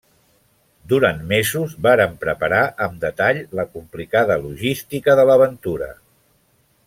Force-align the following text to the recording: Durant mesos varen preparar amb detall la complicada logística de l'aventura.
Durant 0.93 1.19
mesos 1.31 1.75
varen 1.87 2.15
preparar 2.23 2.63
amb 2.87 2.97
detall 3.05 3.43
la 3.61 3.67
complicada 3.75 4.41
logística 4.47 5.17
de 5.21 5.27
l'aventura. 5.31 5.93